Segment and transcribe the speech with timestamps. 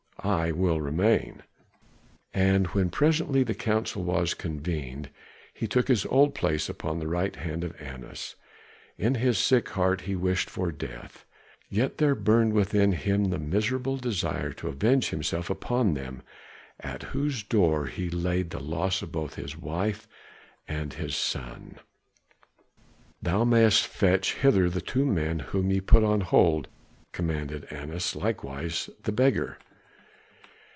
[0.23, 1.41] "I will remain."
[2.31, 5.09] And when presently the council was convened,
[5.51, 8.35] he took his old place upon the right hand of Annas.
[8.99, 11.25] In his sick heart he wished for death,
[11.71, 16.21] yet there burned within him the miserable desire to avenge himself upon them
[16.79, 20.07] at whose door he laid the loss of both his wife
[20.67, 21.79] and his son.
[23.23, 26.67] "Thou mayest fetch hither the two men whom ye put in hold,"
[27.11, 29.57] commanded Annas, "likewise the beggar."